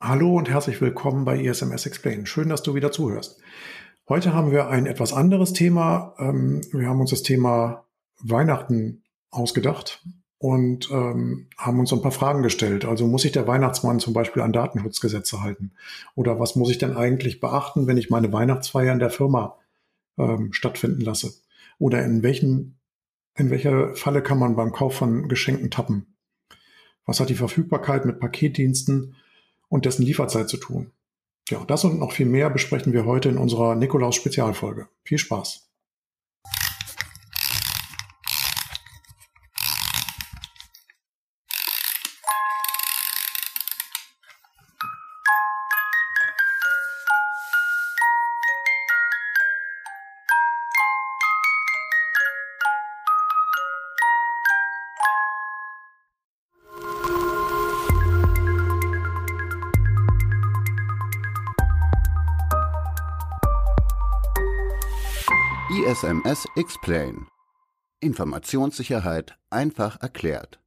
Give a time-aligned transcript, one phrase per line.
[0.00, 2.24] Hallo und herzlich willkommen bei ISMS Explain.
[2.24, 3.40] Schön, dass du wieder zuhörst.
[4.08, 6.14] Heute haben wir ein etwas anderes Thema.
[6.20, 7.84] Ähm, wir haben uns das Thema
[8.20, 10.04] Weihnachten ausgedacht
[10.38, 12.84] und ähm, haben uns ein paar Fragen gestellt.
[12.84, 15.72] Also muss sich der Weihnachtsmann zum Beispiel an Datenschutzgesetze halten?
[16.14, 19.58] Oder was muss ich denn eigentlich beachten, wenn ich meine Weihnachtsfeier in der Firma
[20.16, 21.32] ähm, stattfinden lasse?
[21.80, 22.78] Oder in welchen,
[23.34, 26.14] in welcher Falle kann man beim Kauf von Geschenken tappen?
[27.04, 29.16] Was hat die Verfügbarkeit mit Paketdiensten?
[29.68, 30.92] Und dessen Lieferzeit zu tun.
[31.48, 34.88] Ja, das und noch viel mehr besprechen wir heute in unserer Nikolaus-Spezialfolge.
[35.04, 35.67] Viel Spaß!
[65.78, 67.28] ISMS Explain.
[68.00, 70.58] Informationssicherheit einfach erklärt.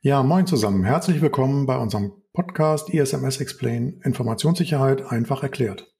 [0.00, 0.82] Ja, moin zusammen.
[0.82, 5.92] Herzlich willkommen bei unserem Podcast ISMS Explain Informationssicherheit einfach erklärt.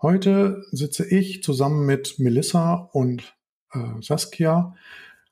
[0.00, 3.36] Heute sitze ich zusammen mit Melissa und
[3.72, 4.74] äh, Saskia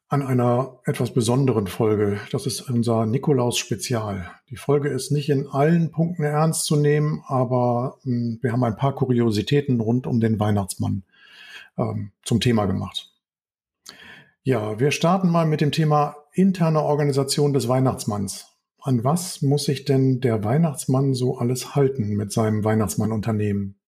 [0.08, 2.20] an einer etwas besonderen Folge.
[2.30, 4.30] Das ist unser Nikolaus-Spezial.
[4.48, 8.62] Die Folge ist nicht in allen Punkten ernst zu nehmen, aber mh, hm, wir haben
[8.62, 11.02] ein paar Kuriositäten rund um den Weihnachtsmann
[11.81, 13.11] ähm, zum Thema gemacht.
[14.42, 18.47] Ja, wir starten mal mit dem Thema interne Organisation des Weihnachtsmanns.
[18.83, 23.78] An was muss sich denn der Weihnachtsmann so alles halten mit seinem Weihnachtsmann-Unternehmen?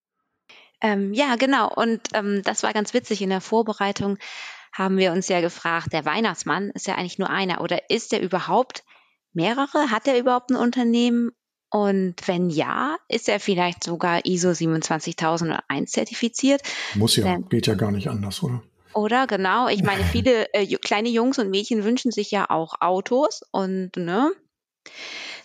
[0.83, 1.73] Ähm, ja, genau.
[1.73, 3.23] Und ähm, das war ganz witzig.
[3.23, 4.19] In der Vorbereitung
[4.73, 8.21] haben wir uns ja gefragt, der Weihnachtsmann ist ja eigentlich nur einer oder ist er
[8.21, 8.85] überhaupt
[9.33, 9.91] mehrere?
[9.91, 11.31] Hat er überhaupt ein Unternehmen?
[11.73, 16.61] Und wenn ja, ist er vielleicht sogar ISO 27001 zertifiziert?
[16.95, 18.63] Muss ja, Denn, geht ja gar nicht anders, oder?
[18.93, 19.69] Oder genau.
[19.69, 24.31] Ich meine, viele äh, kleine Jungs und Mädchen wünschen sich ja auch Autos und ne.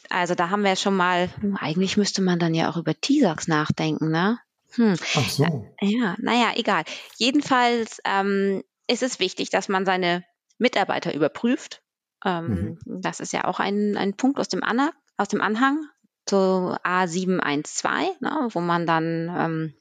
[0.10, 1.30] Also da haben wir schon mal.
[1.62, 4.38] Eigentlich müsste man dann ja auch über T-Sax nachdenken, ne?
[4.72, 4.96] Hm.
[5.16, 5.66] Ach so.
[5.80, 6.84] Ja, naja, egal.
[7.16, 10.26] Jedenfalls ähm, ist es wichtig, dass man seine
[10.58, 11.82] Mitarbeiter überprüft.
[12.26, 13.02] Ähm, mhm.
[13.02, 15.88] Das ist ja auch ein, ein Punkt aus dem, Anna, aus dem Anhang
[16.28, 19.74] zur A712, ne, wo man dann ähm,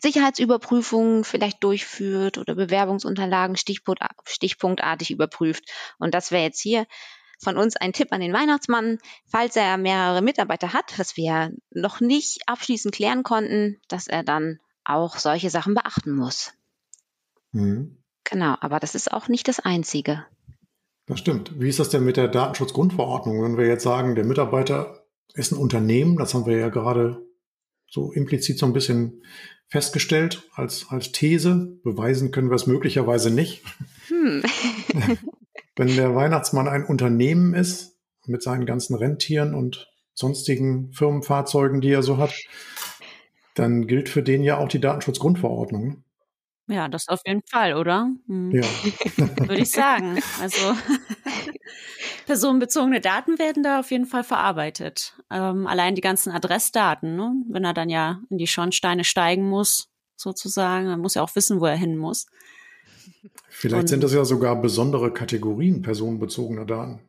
[0.00, 5.64] Sicherheitsüberprüfungen vielleicht durchführt oder Bewerbungsunterlagen stichpunkt, stichpunktartig überprüft.
[5.98, 6.86] Und das wäre jetzt hier
[7.42, 12.00] von uns ein Tipp an den Weihnachtsmann, falls er mehrere Mitarbeiter hat, was wir noch
[12.00, 16.52] nicht abschließend klären konnten, dass er dann auch solche Sachen beachten muss.
[17.52, 18.02] Mhm.
[18.24, 20.26] Genau, aber das ist auch nicht das Einzige.
[21.06, 21.60] Das stimmt.
[21.60, 23.42] Wie ist das denn mit der Datenschutzgrundverordnung?
[23.42, 25.03] Wenn wir jetzt sagen, der Mitarbeiter
[25.34, 27.22] ist ein Unternehmen, das haben wir ja gerade
[27.88, 29.22] so implizit so ein bisschen
[29.68, 31.78] festgestellt als, als These.
[31.82, 33.62] Beweisen können wir es möglicherweise nicht.
[34.08, 34.42] Hm.
[35.76, 37.94] Wenn der Weihnachtsmann ein Unternehmen ist,
[38.26, 42.32] mit seinen ganzen Rentieren und sonstigen Firmenfahrzeugen, die er so hat,
[43.54, 46.04] dann gilt für den ja auch die Datenschutzgrundverordnung.
[46.66, 48.10] Ja, das auf jeden Fall, oder?
[48.26, 48.50] Hm.
[48.52, 48.62] Ja.
[49.48, 50.18] Würde ich sagen.
[50.40, 50.58] Also
[52.26, 55.14] personenbezogene Daten werden da auf jeden Fall verarbeitet.
[55.30, 57.34] Ähm, allein die ganzen Adressdaten, ne?
[57.50, 61.60] wenn er dann ja in die Schornsteine steigen muss, sozusagen, dann muss er auch wissen,
[61.60, 62.26] wo er hin muss.
[63.48, 67.00] Vielleicht Und, sind das ja sogar besondere Kategorien personenbezogener Daten,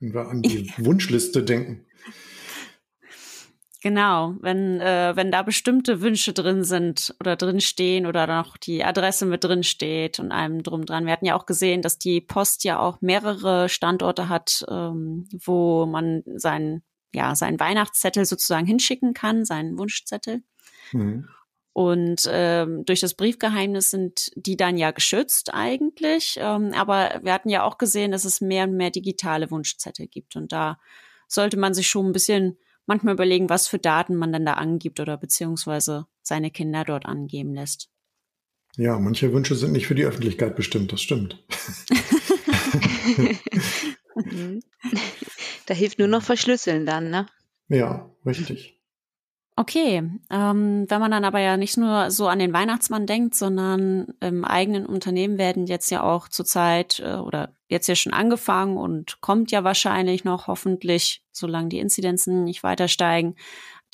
[0.00, 1.85] wenn wir an die Wunschliste denken.
[3.86, 8.82] Genau, wenn, äh, wenn da bestimmte Wünsche drin sind oder drin stehen oder noch die
[8.82, 11.06] Adresse mit drin steht und einem drum dran.
[11.06, 15.86] Wir hatten ja auch gesehen, dass die Post ja auch mehrere Standorte hat, ähm, wo
[15.86, 16.82] man seinen,
[17.14, 20.42] ja, seinen Weihnachtszettel sozusagen hinschicken kann, seinen Wunschzettel.
[20.90, 21.28] Mhm.
[21.72, 26.40] Und ähm, durch das Briefgeheimnis sind die dann ja geschützt eigentlich.
[26.40, 30.34] Ähm, aber wir hatten ja auch gesehen, dass es mehr und mehr digitale Wunschzettel gibt.
[30.34, 30.80] Und da
[31.28, 35.00] sollte man sich schon ein bisschen manchmal überlegen, was für Daten man dann da angibt
[35.00, 37.90] oder beziehungsweise seine Kinder dort angeben lässt.
[38.76, 41.42] Ja, manche Wünsche sind nicht für die Öffentlichkeit bestimmt, das stimmt.
[45.66, 47.26] da hilft nur noch Verschlüsseln dann, ne?
[47.68, 48.75] Ja, richtig.
[49.58, 54.08] Okay, ähm, wenn man dann aber ja nicht nur so an den Weihnachtsmann denkt, sondern
[54.20, 59.22] im eigenen Unternehmen werden jetzt ja auch zurzeit äh, oder jetzt ja schon angefangen und
[59.22, 63.34] kommt ja wahrscheinlich noch hoffentlich, solange die Inzidenzen nicht weiter steigen.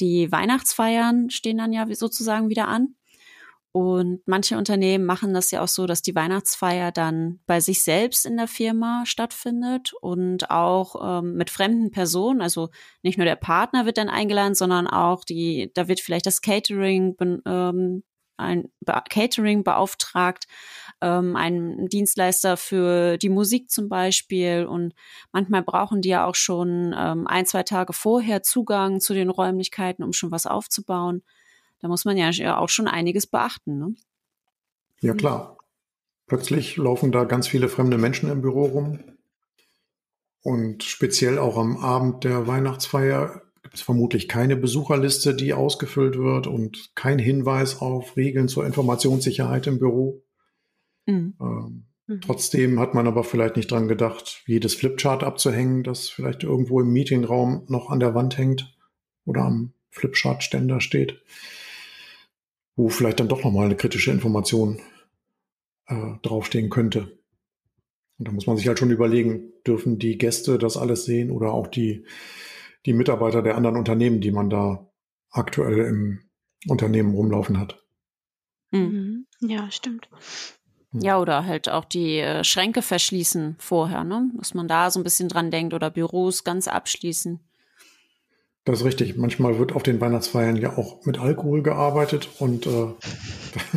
[0.00, 2.96] Die Weihnachtsfeiern stehen dann ja sozusagen wieder an.
[3.72, 8.26] Und manche Unternehmen machen das ja auch so, dass die Weihnachtsfeier dann bei sich selbst
[8.26, 12.42] in der Firma stattfindet und auch ähm, mit fremden Personen.
[12.42, 12.68] Also
[13.02, 17.16] nicht nur der Partner wird dann eingeladen, sondern auch die, da wird vielleicht das Catering,
[17.46, 18.02] ähm,
[18.36, 18.70] ein
[19.08, 20.46] Catering beauftragt,
[21.00, 24.66] ähm, ein Dienstleister für die Musik zum Beispiel.
[24.66, 24.92] Und
[25.32, 30.02] manchmal brauchen die ja auch schon ähm, ein, zwei Tage vorher Zugang zu den Räumlichkeiten,
[30.04, 31.22] um schon was aufzubauen.
[31.82, 33.78] Da muss man ja auch schon einiges beachten.
[33.78, 33.94] Ne?
[35.00, 35.58] Ja, klar.
[36.26, 39.00] Plötzlich laufen da ganz viele fremde Menschen im Büro rum.
[40.42, 46.46] Und speziell auch am Abend der Weihnachtsfeier gibt es vermutlich keine Besucherliste, die ausgefüllt wird
[46.46, 50.24] und kein Hinweis auf Regeln zur Informationssicherheit im Büro.
[51.06, 51.34] Mhm.
[51.40, 52.20] Ähm, mhm.
[52.20, 56.92] Trotzdem hat man aber vielleicht nicht dran gedacht, jedes Flipchart abzuhängen, das vielleicht irgendwo im
[56.92, 58.76] Meetingraum noch an der Wand hängt
[59.24, 61.22] oder am Flipchart-Ständer steht
[62.76, 64.80] wo vielleicht dann doch nochmal eine kritische Information
[65.86, 67.18] äh, draufstehen könnte.
[68.18, 71.52] Und da muss man sich halt schon überlegen, dürfen die Gäste das alles sehen oder
[71.52, 72.06] auch die,
[72.86, 74.88] die Mitarbeiter der anderen Unternehmen, die man da
[75.30, 76.20] aktuell im
[76.68, 77.84] Unternehmen rumlaufen hat.
[78.70, 79.26] Mhm.
[79.40, 80.08] Ja, stimmt.
[80.92, 84.30] Ja, oder halt auch die äh, Schränke verschließen vorher, ne?
[84.36, 87.40] Dass man da so ein bisschen dran denkt oder Büros ganz abschließen.
[88.64, 89.16] Das ist richtig.
[89.16, 92.86] Manchmal wird auf den Weihnachtsfeiern ja auch mit Alkohol gearbeitet und äh,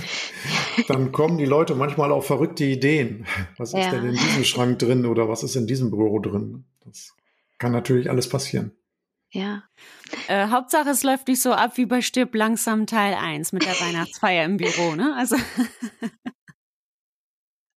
[0.87, 3.25] dann kommen die Leute manchmal auf verrückte Ideen.
[3.57, 3.79] Was ja.
[3.79, 6.65] ist denn in diesem Schrank drin oder was ist in diesem Büro drin?
[6.83, 7.15] Das
[7.57, 8.73] kann natürlich alles passieren.
[9.31, 9.63] Ja.
[10.27, 13.73] Äh, Hauptsache, es läuft nicht so ab wie bei Stirb langsam Teil 1 mit der
[13.73, 15.15] Weihnachtsfeier im Büro, ne?
[15.17, 15.35] Also.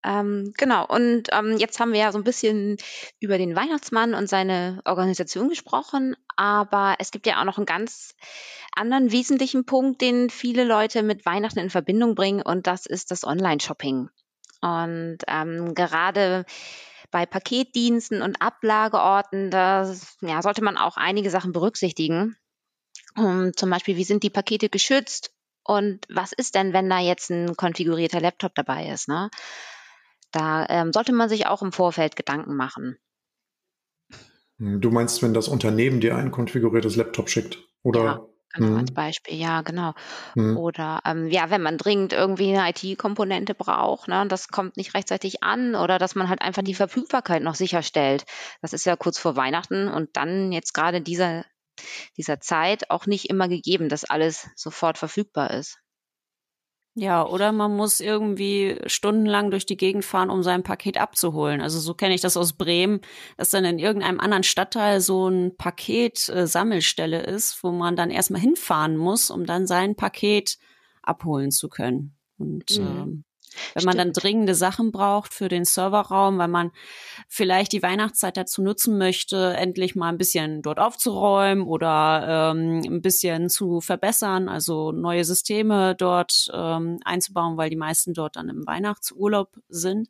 [0.05, 2.77] Ähm, genau, und ähm, jetzt haben wir ja so ein bisschen
[3.19, 8.15] über den Weihnachtsmann und seine Organisation gesprochen, aber es gibt ja auch noch einen ganz
[8.77, 13.25] anderen wesentlichen Punkt, den viele Leute mit Weihnachten in Verbindung bringen, und das ist das
[13.25, 14.09] Online-Shopping.
[14.61, 16.45] Und ähm, gerade
[17.11, 22.37] bei Paketdiensten und Ablageorten, da ja, sollte man auch einige Sachen berücksichtigen.
[23.17, 25.33] Um, zum Beispiel, wie sind die Pakete geschützt?
[25.65, 29.09] Und was ist denn, wenn da jetzt ein konfigurierter Laptop dabei ist?
[29.09, 29.31] Ne?
[30.33, 32.99] Da ähm, sollte man sich auch im Vorfeld Gedanken machen.
[34.59, 37.59] Du meinst, wenn das Unternehmen dir ein konfiguriertes Laptop schickt?
[37.85, 38.05] Oder?
[38.05, 38.77] Ja, genau, hm.
[38.79, 39.95] als Beispiel, ja, genau.
[40.35, 40.57] Hm.
[40.57, 45.45] Oder ähm, ja, wenn man dringend irgendwie eine IT-Komponente braucht, ne, das kommt nicht rechtzeitig
[45.45, 48.25] an oder dass man halt einfach die Verfügbarkeit noch sicherstellt.
[48.61, 51.45] Das ist ja kurz vor Weihnachten und dann jetzt gerade dieser,
[52.17, 55.79] dieser Zeit auch nicht immer gegeben, dass alles sofort verfügbar ist.
[57.00, 61.61] Ja, oder man muss irgendwie stundenlang durch die Gegend fahren, um sein Paket abzuholen.
[61.61, 63.03] Also so kenne ich das aus Bremen,
[63.37, 68.41] dass dann in irgendeinem anderen Stadtteil so ein Paket-Sammelstelle äh, ist, wo man dann erstmal
[68.41, 70.59] hinfahren muss, um dann sein Paket
[71.00, 72.17] abholen zu können.
[72.37, 72.87] Und mhm.
[72.87, 73.25] ähm,
[73.75, 76.73] wenn man dann dringende Sachen braucht für den Serverraum, weil man
[77.29, 83.03] vielleicht die Weihnachtszeit dazu nutzen möchte, endlich mal ein bisschen dort aufzuräumen oder ähm, ein
[83.03, 88.67] bisschen zu verbessern, also neue Systeme dort ähm, einzubauen, weil die meisten dort dann im
[88.67, 90.09] Weihnachtsurlaub sind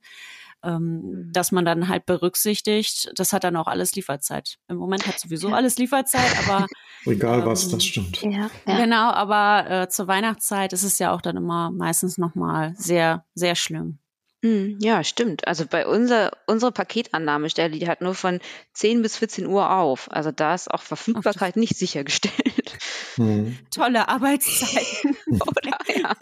[0.63, 1.33] ähm, mhm.
[1.33, 4.59] dass man dann halt berücksichtigt, das hat dann auch alles Lieferzeit.
[4.69, 6.67] Im Moment hat sowieso alles Lieferzeit, aber
[7.07, 8.23] egal ähm, was, das stimmt.
[8.23, 8.77] Ja, ja.
[8.79, 13.55] Genau, aber äh, zur Weihnachtszeit ist es ja auch dann immer meistens nochmal sehr, sehr
[13.55, 13.99] schlimm.
[14.43, 15.49] Mhm, ja, stimmt.
[15.49, 18.39] Also bei unser, unsere Paketannahmestelle, die hat nur von
[18.75, 20.11] 10 bis 14 Uhr auf.
[20.13, 22.79] Also da ist auch Verfügbarkeit nicht sichergestellt.
[23.17, 23.59] Mhm.
[23.71, 25.17] Tolle Arbeitszeiten.
[25.41, 25.79] Oder?
[26.01, 26.17] Ja.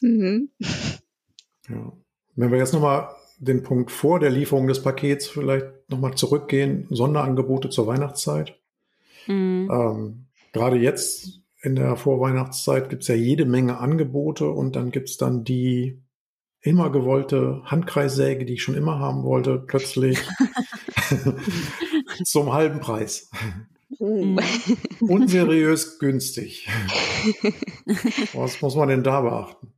[0.00, 0.50] mhm.
[1.68, 1.92] Ja.
[2.36, 3.08] Wenn wir jetzt nochmal
[3.38, 8.58] den Punkt vor der Lieferung des Pakets vielleicht nochmal zurückgehen, Sonderangebote zur Weihnachtszeit.
[9.26, 9.68] Mhm.
[9.70, 15.08] Ähm, gerade jetzt in der Vorweihnachtszeit gibt es ja jede Menge Angebote und dann gibt
[15.08, 16.02] es dann die
[16.60, 20.18] immer gewollte Handkreissäge, die ich schon immer haben wollte, plötzlich
[22.24, 23.30] zum halben Preis.
[23.98, 24.36] Uh.
[25.00, 26.68] Unseriös günstig.
[28.34, 29.72] Was muss man denn da beachten?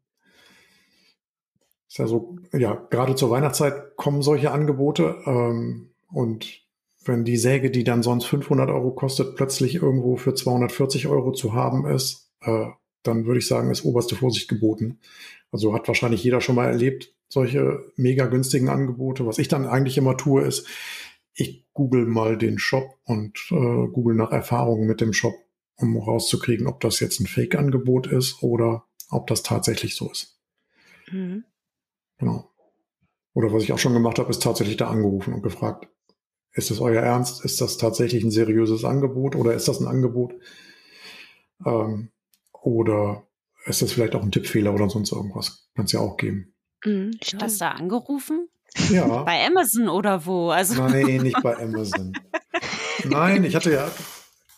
[1.91, 5.17] Ist ja so, ja, gerade zur Weihnachtszeit kommen solche Angebote.
[5.27, 6.63] Ähm, und
[7.05, 11.53] wenn die Säge, die dann sonst 500 Euro kostet, plötzlich irgendwo für 240 Euro zu
[11.53, 12.67] haben ist, äh,
[13.03, 15.01] dann würde ich sagen, ist oberste Vorsicht geboten.
[15.51, 19.27] Also hat wahrscheinlich jeder schon mal erlebt, solche mega günstigen Angebote.
[19.27, 20.69] Was ich dann eigentlich immer tue, ist,
[21.35, 25.35] ich google mal den Shop und äh, google nach Erfahrungen mit dem Shop,
[25.75, 30.39] um rauszukriegen, ob das jetzt ein Fake-Angebot ist oder ob das tatsächlich so ist.
[31.11, 31.43] Mhm.
[32.21, 32.51] Genau.
[33.33, 35.89] Oder was ich auch schon gemacht habe, ist tatsächlich da angerufen und gefragt,
[36.53, 37.45] ist das euer Ernst?
[37.45, 40.35] Ist das tatsächlich ein seriöses Angebot oder ist das ein Angebot?
[41.65, 42.11] Ähm,
[42.53, 43.27] oder
[43.65, 45.69] ist das vielleicht auch ein Tippfehler oder sonst irgendwas.
[45.75, 46.55] Kann es ja auch geben.
[46.85, 48.49] Mhm, du hast da angerufen?
[48.91, 49.07] Ja.
[49.25, 50.51] Bei Amazon oder wo?
[50.51, 52.13] Also Nein, nicht bei Amazon.
[53.05, 53.91] Nein, ich hatte ja,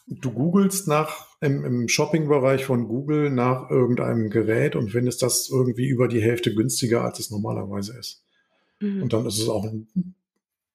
[0.07, 5.89] du googelst nach im, im Shopping-Bereich von Google nach irgendeinem Gerät und findest das irgendwie
[5.89, 8.23] über die Hälfte günstiger, als es normalerweise ist.
[8.79, 9.03] Mhm.
[9.03, 9.89] Und dann ist es auch ein,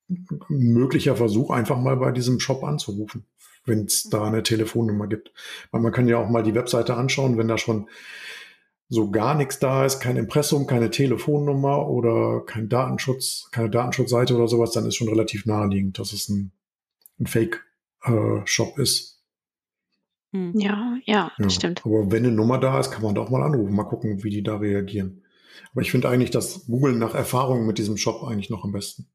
[0.10, 0.20] ein
[0.50, 3.26] möglicher Versuch, einfach mal bei diesem Shop anzurufen,
[3.66, 5.32] wenn es da eine Telefonnummer gibt.
[5.72, 7.88] Weil man kann ja auch mal die Webseite anschauen, wenn da schon
[8.90, 14.50] so gar nichts da ist, kein Impressum, keine Telefonnummer oder kein Datenschutz, keine Datenschutzseite oder
[14.50, 16.52] sowas, dann ist schon relativ naheliegend, dass es ein,
[17.20, 19.17] ein Fake-Shop äh, ist.
[20.38, 20.60] Hm.
[20.60, 21.82] Ja, ja, ja, stimmt.
[21.84, 24.44] Aber wenn eine Nummer da ist, kann man doch mal anrufen, mal gucken, wie die
[24.44, 25.24] da reagieren.
[25.72, 29.08] Aber ich finde eigentlich das Google nach Erfahrungen mit diesem Shop eigentlich noch am besten.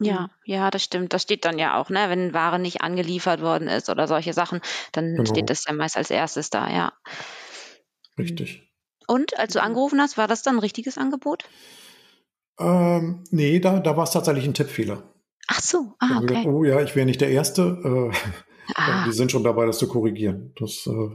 [0.00, 1.12] Ja, ja, das stimmt.
[1.12, 2.06] Das steht dann ja auch, ne?
[2.08, 4.60] Wenn Ware nicht angeliefert worden ist oder solche Sachen,
[4.92, 5.24] dann genau.
[5.24, 6.92] steht das ja meist als erstes da, ja.
[8.18, 8.70] Richtig.
[9.06, 11.44] Und als du angerufen hast, war das dann ein richtiges Angebot?
[12.58, 15.02] Ähm, nee, da, da war es tatsächlich ein Tippfehler.
[15.46, 16.26] Ach so, ah, okay.
[16.26, 18.10] Gesagt, oh ja, ich wäre nicht der Erste.
[18.12, 18.16] Äh,
[18.74, 19.04] ah.
[19.06, 20.52] Die sind schon dabei, das zu korrigieren.
[20.58, 21.10] Das äh,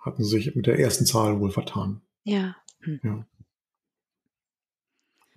[0.00, 2.02] hatten sie sich mit der ersten Zahl wohl vertan.
[2.24, 2.56] Ja.
[2.80, 3.00] Hm.
[3.02, 3.26] Ja.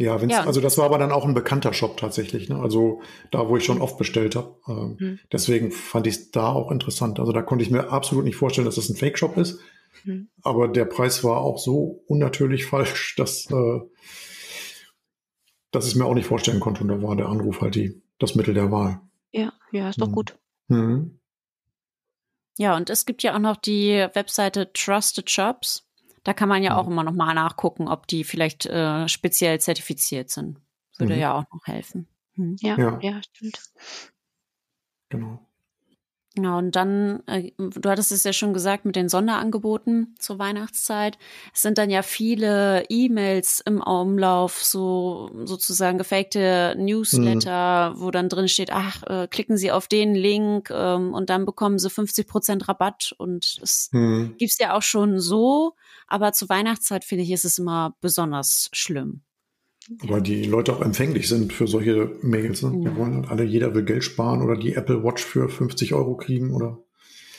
[0.01, 2.48] Ja, wenn's, ja, also das war aber dann auch ein bekannter Shop tatsächlich.
[2.48, 2.58] Ne?
[2.58, 3.81] Also da, wo ich schon hm.
[3.81, 4.55] oft bestellt habe.
[4.67, 5.19] Ähm, hm.
[5.29, 7.19] Deswegen fand ich es da auch interessant.
[7.19, 9.60] Also da konnte ich mir absolut nicht vorstellen, dass das ein Fake-Shop ist.
[10.05, 10.29] Mhm.
[10.41, 13.79] Aber der Preis war auch so unnatürlich falsch, dass, äh,
[15.72, 16.81] dass ich es mir auch nicht vorstellen konnte.
[16.81, 19.01] Und da war der Anruf halt die, das Mittel der Wahl.
[19.31, 20.13] Ja, ja, ist doch mhm.
[20.13, 20.38] gut.
[20.67, 21.19] Mhm.
[22.60, 25.88] Ja, und es gibt ja auch noch die Webseite Trusted Shops.
[26.25, 30.30] Da kann man ja auch immer noch mal nachgucken, ob die vielleicht äh, speziell zertifiziert
[30.30, 30.60] sind.
[30.98, 31.20] Würde mhm.
[31.22, 32.10] ja auch noch helfen.
[32.36, 32.58] Hm.
[32.60, 33.62] Ja, ja, ja, stimmt.
[35.08, 35.39] Genau.
[36.39, 41.17] Genau, und dann, äh, du hattest es ja schon gesagt mit den Sonderangeboten zur Weihnachtszeit.
[41.53, 48.00] Es sind dann ja viele E-Mails im Umlauf, so sozusagen gefakte Newsletter, mhm.
[48.00, 51.77] wo dann drin steht, ach, äh, klicken Sie auf den Link ähm, und dann bekommen
[51.77, 53.13] Sie 50 Prozent Rabatt.
[53.17, 54.36] Und es mhm.
[54.38, 55.75] gibt's ja auch schon so,
[56.08, 59.24] aber zur Weihnachtszeit finde ich, ist es immer besonders schlimm.
[59.89, 62.62] Weil die Leute auch empfänglich sind für solche Mails.
[62.62, 62.74] Ne?
[62.84, 66.53] Wir wollen alle, jeder will Geld sparen oder die Apple Watch für 50 Euro kriegen
[66.53, 66.77] oder.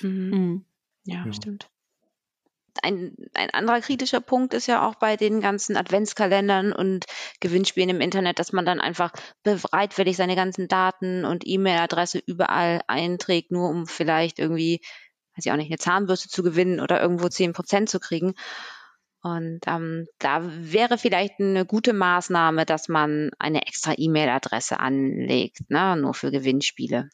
[0.02, 0.30] Mhm.
[0.30, 0.64] mhm.
[1.04, 1.70] Ja, ja, stimmt.
[2.82, 7.04] Ein, ein anderer kritischer Punkt ist ja auch bei den ganzen Adventskalendern und
[7.40, 13.50] Gewinnspielen im Internet, dass man dann einfach bereitwillig seine ganzen Daten und E-Mail-Adresse überall einträgt,
[13.50, 14.80] nur um vielleicht irgendwie,
[15.36, 18.34] weiß ich auch nicht, eine Zahnbürste zu gewinnen oder irgendwo 10 Prozent zu kriegen.
[19.22, 25.96] Und ähm, da wäre vielleicht eine gute Maßnahme, dass man eine extra E-Mail-Adresse anlegt, ne,
[25.96, 27.10] nur für Gewinnspiele.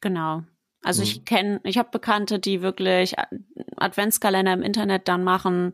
[0.00, 0.42] Genau.
[0.82, 1.08] Also mhm.
[1.08, 3.14] ich kenne, ich habe Bekannte, die wirklich
[3.76, 5.72] Adventskalender im Internet dann machen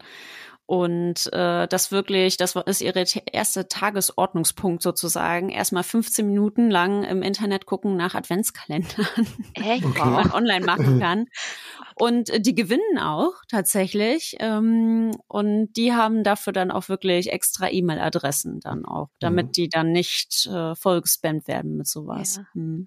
[0.67, 5.49] und äh, das wirklich, das ist ihre erste Tagesordnungspunkt sozusagen.
[5.49, 9.07] Erstmal 15 Minuten lang im Internet gucken nach Adventskalendern,
[9.55, 9.85] Echt?
[9.87, 10.03] Okay.
[10.03, 11.27] die man online machen kann.
[11.95, 14.37] Und die gewinnen auch tatsächlich.
[14.41, 19.53] Ähm, und die haben dafür dann auch wirklich extra E-Mail-Adressen dann auch, damit mhm.
[19.53, 22.37] die dann nicht äh, voll gespammt werden mit sowas.
[22.37, 22.47] Ja.
[22.55, 22.87] Hm.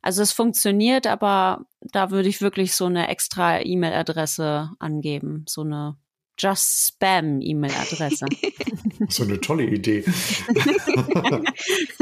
[0.00, 5.96] Also es funktioniert, aber da würde ich wirklich so eine extra E-Mail-Adresse angeben, so eine
[6.36, 8.26] Just Spam E-Mail-Adresse.
[9.08, 10.04] so eine tolle Idee.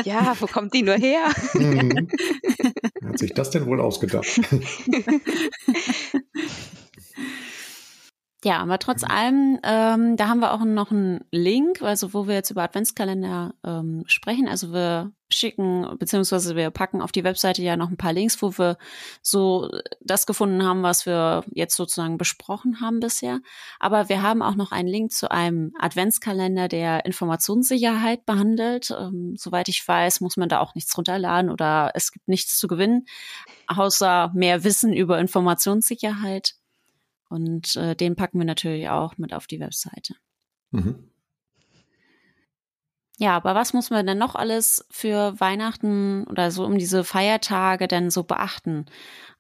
[0.05, 1.29] ja, wo kommt die nur her?
[1.55, 2.09] Mhm.
[3.01, 4.27] Wer hat sich das denn wohl ausgedacht?
[8.45, 12.35] Ja, aber trotz allem, ähm, da haben wir auch noch einen Link, also wo wir
[12.35, 14.49] jetzt über Adventskalender ähm, sprechen.
[14.49, 18.59] Also wir schicken, beziehungsweise wir packen auf die Webseite ja noch ein paar Links, wo
[18.59, 18.79] wir
[19.23, 19.71] so
[20.01, 23.39] das gefunden haben, was wir jetzt sozusagen besprochen haben bisher.
[23.79, 28.91] Aber wir haben auch noch einen Link zu einem Adventskalender, der Informationssicherheit behandelt.
[28.91, 32.67] Ähm, soweit ich weiß, muss man da auch nichts runterladen oder es gibt nichts zu
[32.67, 33.07] gewinnen,
[33.69, 36.57] außer mehr Wissen über Informationssicherheit.
[37.33, 40.17] Und äh, den packen wir natürlich auch mit auf die Webseite.
[40.71, 41.09] Mhm.
[43.17, 47.89] Ja, aber was muss man denn noch alles für Weihnachten oder so um diese Feiertage
[47.89, 48.85] denn so beachten?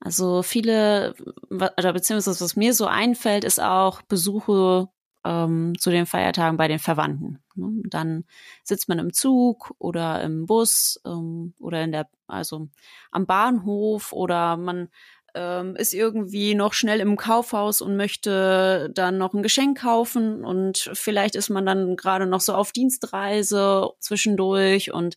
[0.01, 1.15] Also viele,
[1.51, 4.89] oder beziehungsweise was mir so einfällt, ist auch Besuche
[5.25, 7.43] ähm, zu den Feiertagen bei den Verwandten.
[7.55, 7.83] Ne?
[7.91, 8.25] Dann
[8.63, 12.69] sitzt man im Zug oder im Bus ähm, oder in der, also
[13.11, 14.89] am Bahnhof oder man
[15.35, 20.91] ähm, ist irgendwie noch schnell im Kaufhaus und möchte dann noch ein Geschenk kaufen und
[20.93, 25.17] vielleicht ist man dann gerade noch so auf Dienstreise zwischendurch und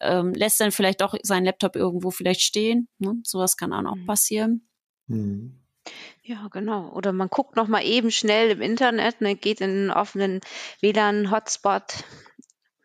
[0.00, 2.88] ähm, lässt dann vielleicht auch seinen Laptop irgendwo vielleicht stehen.
[2.98, 3.16] Ne?
[3.24, 4.06] Sowas kann dann auch mhm.
[4.06, 4.68] passieren.
[5.06, 5.58] Mhm.
[6.22, 6.92] Ja, genau.
[6.92, 10.40] Oder man guckt noch mal eben schnell im Internet, ne, geht in einen offenen
[10.80, 12.04] WLAN-Hotspot,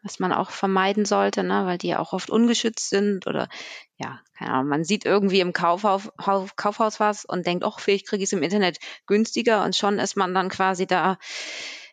[0.07, 3.49] was man auch vermeiden sollte, ne, weil die ja auch oft ungeschützt sind oder
[3.97, 6.09] ja, keine Ahnung, man sieht irgendwie im Kaufhaus,
[6.55, 10.15] Kaufhaus was und denkt, ach, vielleicht kriege ich es im Internet günstiger und schon ist
[10.15, 11.17] man dann quasi da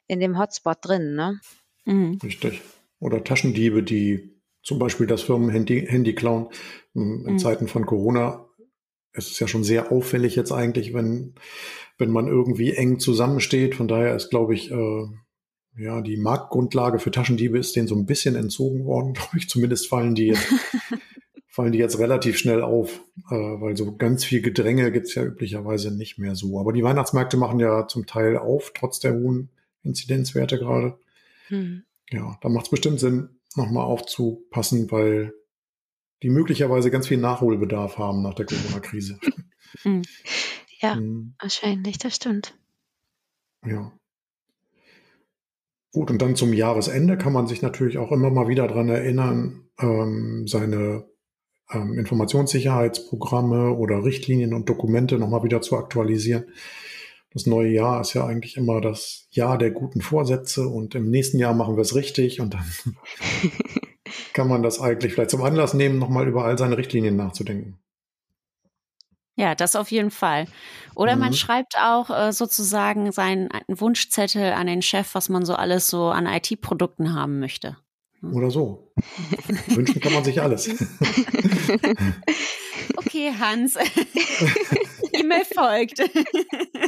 [0.06, 1.40] in dem Hotspot drin, ne?
[1.84, 2.18] Mhm.
[2.22, 2.62] Richtig.
[3.00, 6.48] Oder Taschendiebe, die zum Beispiel das Firmenhandy Handy klauen.
[6.94, 7.38] Hm, in mhm.
[7.38, 8.46] Zeiten von Corona
[9.14, 11.34] es ist ja schon sehr auffällig jetzt eigentlich, wenn,
[11.98, 13.76] wenn man irgendwie eng zusammensteht.
[13.76, 15.06] Von daher ist, glaube ich, äh,
[15.76, 19.48] ja, die Marktgrundlage für Taschendiebe ist denen so ein bisschen entzogen worden, glaube ich.
[19.48, 20.46] Zumindest fallen die jetzt,
[21.48, 23.00] fallen die jetzt relativ schnell auf,
[23.30, 26.60] äh, weil so ganz viel Gedränge gibt's ja üblicherweise nicht mehr so.
[26.60, 29.50] Aber die Weihnachtsmärkte machen ja zum Teil auf, trotz der hohen
[29.82, 30.98] Inzidenzwerte gerade.
[31.50, 31.84] Mhm.
[32.10, 35.34] Ja, da macht es bestimmt Sinn, nochmal aufzupassen, weil
[36.22, 39.18] die möglicherweise ganz viel Nachholbedarf haben nach der Corona-Krise.
[39.82, 40.02] Mhm.
[40.80, 41.34] Ja, mhm.
[41.40, 42.54] wahrscheinlich, das stimmt.
[43.66, 43.92] Ja.
[45.94, 49.68] Gut, und dann zum Jahresende kann man sich natürlich auch immer mal wieder daran erinnern,
[49.80, 51.04] ähm, seine
[51.72, 56.46] ähm, Informationssicherheitsprogramme oder Richtlinien und Dokumente nochmal wieder zu aktualisieren.
[57.32, 61.38] Das neue Jahr ist ja eigentlich immer das Jahr der guten Vorsätze und im nächsten
[61.38, 62.64] Jahr machen wir es richtig und dann
[64.32, 67.78] kann man das eigentlich vielleicht zum Anlass nehmen, nochmal über all seine Richtlinien nachzudenken.
[69.36, 70.46] Ja, das auf jeden Fall.
[70.94, 71.22] Oder mhm.
[71.22, 76.08] man schreibt auch äh, sozusagen seinen Wunschzettel an den Chef, was man so alles so
[76.08, 77.76] an IT-Produkten haben möchte.
[78.20, 78.34] Hm.
[78.34, 78.92] Oder so.
[79.68, 80.68] Wünschen kann man sich alles.
[82.96, 83.74] okay, Hans.
[85.12, 85.98] E-Mail folgt.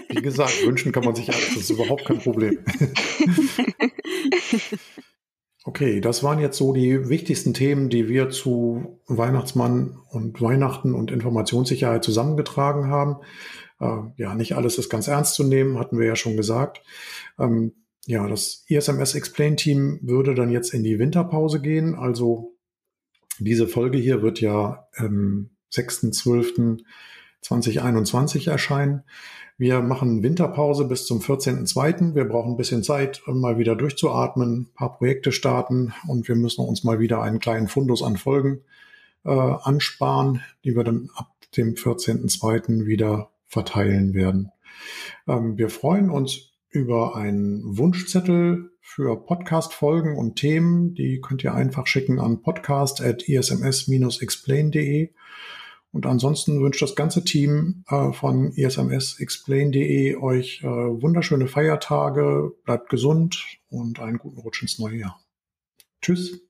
[0.08, 1.48] Wie gesagt, wünschen kann man sich alles.
[1.48, 2.58] Das ist überhaupt kein Problem.
[5.76, 11.10] Okay, das waren jetzt so die wichtigsten Themen, die wir zu Weihnachtsmann und Weihnachten und
[11.10, 13.16] Informationssicherheit zusammengetragen haben.
[13.78, 16.80] Äh, ja, nicht alles ist ganz ernst zu nehmen, hatten wir ja schon gesagt.
[17.38, 17.74] Ähm,
[18.06, 21.94] ja, das ISMS Explain Team würde dann jetzt in die Winterpause gehen.
[21.94, 22.56] Also
[23.38, 25.50] diese Folge hier wird ja am
[27.42, 29.02] 6.12.2021 erscheinen.
[29.58, 32.14] Wir machen Winterpause bis zum 14.02.
[32.14, 36.36] Wir brauchen ein bisschen Zeit, um mal wieder durchzuatmen, ein paar Projekte starten und wir
[36.36, 38.60] müssen uns mal wieder einen kleinen Fundus an Folgen
[39.24, 42.84] äh, ansparen, die wir dann ab dem 14.02.
[42.84, 44.52] wieder verteilen werden.
[45.26, 50.94] Ähm, wir freuen uns über einen Wunschzettel für Podcast-Folgen und Themen.
[50.94, 55.14] Die könnt ihr einfach schicken an podcast.isms-explain.de.
[55.96, 63.42] Und ansonsten wünscht das ganze Team äh, von ismsexplain.de euch äh, wunderschöne Feiertage, bleibt gesund
[63.70, 65.24] und einen guten Rutsch ins neue Jahr.
[66.02, 66.45] Tschüss.